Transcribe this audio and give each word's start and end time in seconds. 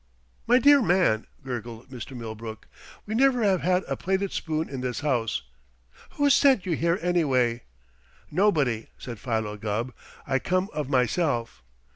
"My 0.47 0.57
dear 0.57 0.81
man," 0.81 1.27
gurgled 1.43 1.91
Mr. 1.91 2.17
Millbrook, 2.17 2.67
"we 3.05 3.13
never 3.13 3.43
have 3.43 3.61
had 3.61 3.83
a 3.87 3.95
plated 3.95 4.31
spoon 4.31 4.67
in 4.67 4.81
this 4.81 5.01
house! 5.01 5.43
Who 6.13 6.27
sent 6.31 6.65
you 6.65 6.71
here, 6.75 6.97
anyway?" 7.03 7.61
"Nobody," 8.31 8.87
said 8.97 9.19
Philo 9.19 9.57
Gubb. 9.57 9.93
"I 10.25 10.39
come 10.39 10.69
of 10.73 10.89
myself." 10.89 11.61